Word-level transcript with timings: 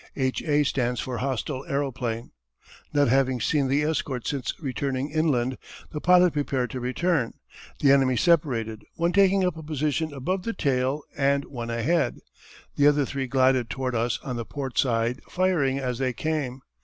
"H. 0.15 0.41
A." 0.41 0.63
stands 0.63 0.99
for 0.99 1.19
"hostile 1.19 1.63
aeroplane." 1.67 2.31
"Not 2.91 3.07
having 3.09 3.39
seen 3.39 3.67
the 3.67 3.83
escort 3.83 4.25
since 4.25 4.59
returning 4.59 5.11
inland, 5.11 5.59
the 5.91 6.01
pilot 6.01 6.33
prepared 6.33 6.71
to 6.71 6.79
return. 6.79 7.35
The 7.81 7.91
enemy 7.91 8.17
separated, 8.17 8.83
one 8.95 9.11
taking 9.13 9.45
up 9.45 9.57
a 9.57 9.61
position 9.61 10.11
above 10.11 10.41
the 10.41 10.53
tail 10.53 11.03
and 11.15 11.45
one 11.45 11.69
ahead. 11.69 12.17
The 12.77 12.87
other 12.87 13.05
three 13.05 13.27
glided 13.27 13.69
toward 13.69 13.93
us 13.93 14.17
on 14.23 14.37
the 14.37 14.43
port 14.45 14.79
side, 14.79 15.21
firing 15.29 15.77
as 15.77 15.99
they 15.99 16.13
came. 16.13 16.63